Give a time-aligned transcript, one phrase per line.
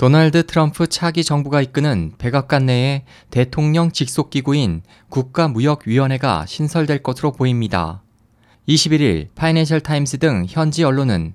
[0.00, 4.80] 도널드 트럼프 차기 정부가 이끄는 백악관 내에 대통령 직속 기구인
[5.10, 8.02] 국가무역위원회가 신설될 것으로 보입니다.
[8.66, 11.34] 21일 파이낸셜 타임스 등 현지 언론은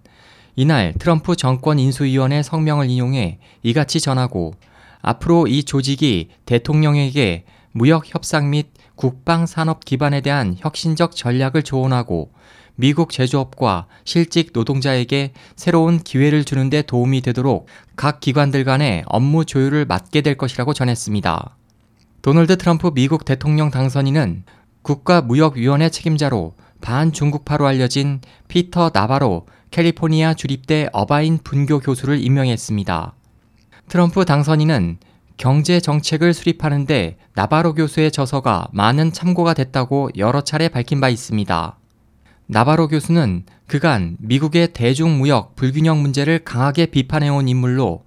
[0.55, 4.55] 이날 트럼프 정권 인수위원회 성명을 인용해 이같이 전하고
[5.03, 7.45] 앞으로 이 조직이 대통령에게
[7.78, 12.31] 무역 협상 및 국방 산업 기반에 대한 혁신적 전략을 조언하고
[12.75, 17.67] 미국 제조업과 실직 노동자에게 새로운 기회를 주는 데 도움이 되도록
[17.98, 21.57] 각 기관들 간의 업무 조율을 맡게 될 것이라고 전했습니다.
[22.21, 24.45] 도널드 트럼프 미국 대통령 당선인은
[24.81, 33.15] 국가무역위원회 책임자로 반중국파로 알려진 피터 나바로 캘리포니아 주립대 어바인 분교 교수를 임명했습니다.
[33.89, 34.98] 트럼프 당선인은
[35.38, 41.77] 경제 정책을 수립하는데 나바로 교수의 저서가 많은 참고가 됐다고 여러 차례 밝힌 바 있습니다.
[42.48, 48.05] 나바로 교수는 그간 미국의 대중무역 불균형 문제를 강하게 비판해온 인물로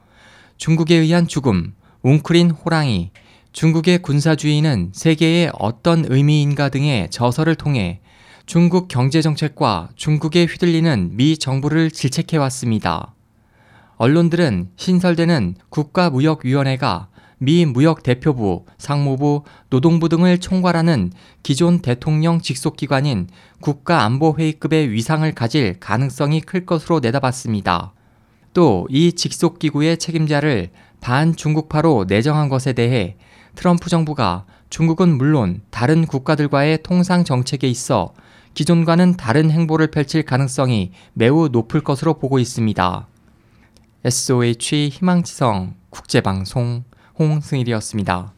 [0.57, 3.11] 중국에 의한 죽음, 웅크린 호랑이,
[3.53, 8.01] 중국의 군사주의는 세계에 어떤 의미인가 등의 저서를 통해
[8.47, 13.15] 중국 경제정책과 중국에 휘둘리는 미 정부를 질책해왔습니다.
[13.97, 17.09] 언론들은 신설되는 국가무역위원회가
[17.39, 23.29] 미 무역 대표부, 상무부, 노동부 등을 총괄하는 기존 대통령 직속 기관인
[23.61, 27.93] 국가안보회의급의 위상을 가질 가능성이 클 것으로 내다봤습니다.
[28.55, 33.17] 또 이 직속 기구의 책임자를 반중국파로 내정한 것에 대해
[33.55, 38.13] 트럼프 정부가 중국은 물론 다른 국가들과의 통상 정책에 있어
[38.55, 43.07] 기존과는 다른 행보를 펼칠 가능성이 매우 높을 것으로 보고 있습니다.
[44.05, 46.85] SOH 희망지성 국제방송
[47.19, 48.38] 홍승일이었습니다.